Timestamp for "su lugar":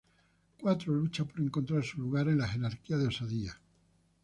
1.83-2.27